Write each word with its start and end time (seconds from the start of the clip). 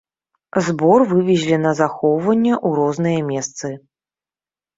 Збор 0.67 1.03
вывезлі 1.11 1.57
на 1.65 1.73
захоўванне 1.81 2.51
ў 2.53 2.69
розныя 2.81 3.19
месцы. 3.29 3.67